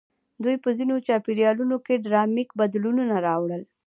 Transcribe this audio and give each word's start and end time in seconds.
دوی 0.43 0.55
په 0.63 0.69
ځینو 0.77 0.95
چاپېریالونو 1.07 1.75
کې 1.85 2.03
ډراماتیک 2.05 2.49
بدلونونه 2.59 3.15
راوړل. 3.27 3.63